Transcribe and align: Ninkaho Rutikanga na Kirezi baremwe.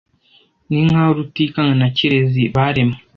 Ninkaho 0.69 1.09
Rutikanga 1.17 1.73
na 1.81 1.87
Kirezi 1.97 2.43
baremwe. 2.55 2.97